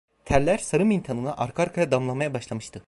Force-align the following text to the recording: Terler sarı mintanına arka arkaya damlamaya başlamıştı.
Terler 0.25 0.57
sarı 0.57 0.85
mintanına 0.85 1.33
arka 1.35 1.63
arkaya 1.63 1.91
damlamaya 1.91 2.33
başlamıştı. 2.33 2.79